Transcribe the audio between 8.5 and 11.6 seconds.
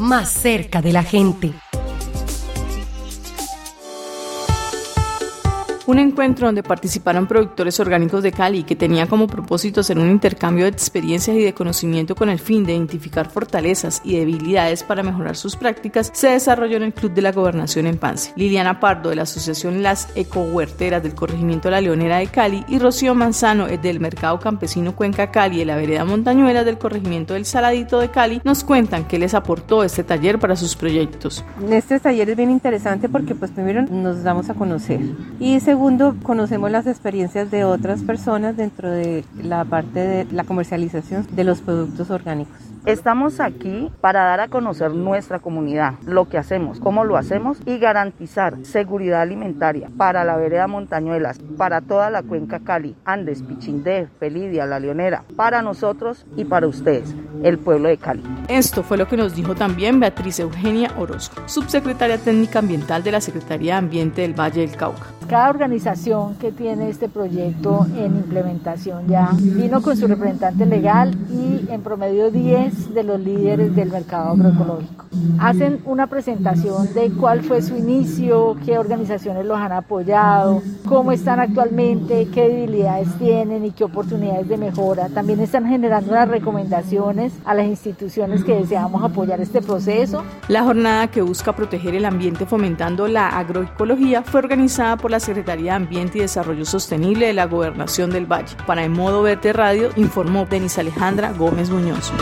que tenía como propósito hacer un intercambio de experiencias y de